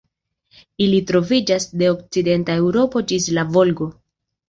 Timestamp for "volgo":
3.57-3.95